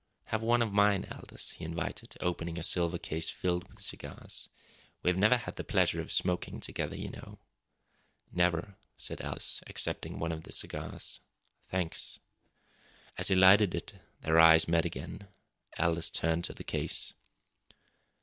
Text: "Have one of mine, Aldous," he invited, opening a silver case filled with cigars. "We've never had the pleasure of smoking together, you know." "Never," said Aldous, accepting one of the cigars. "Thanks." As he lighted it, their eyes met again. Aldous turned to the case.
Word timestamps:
"Have 0.33 0.41
one 0.41 0.63
of 0.63 0.73
mine, 0.73 1.05
Aldous," 1.11 1.51
he 1.51 1.63
invited, 1.63 2.17
opening 2.21 2.57
a 2.57 2.63
silver 2.63 2.97
case 2.97 3.29
filled 3.29 3.69
with 3.69 3.79
cigars. 3.81 4.49
"We've 5.03 5.15
never 5.15 5.37
had 5.37 5.57
the 5.57 5.63
pleasure 5.63 6.01
of 6.01 6.11
smoking 6.11 6.59
together, 6.59 6.95
you 6.97 7.11
know." 7.11 7.37
"Never," 8.31 8.77
said 8.97 9.21
Aldous, 9.21 9.61
accepting 9.67 10.17
one 10.17 10.31
of 10.31 10.41
the 10.41 10.51
cigars. 10.51 11.19
"Thanks." 11.67 12.17
As 13.15 13.27
he 13.27 13.35
lighted 13.35 13.75
it, 13.75 13.93
their 14.21 14.39
eyes 14.39 14.67
met 14.67 14.85
again. 14.85 15.27
Aldous 15.77 16.09
turned 16.09 16.45
to 16.45 16.53
the 16.53 16.63
case. 16.63 17.13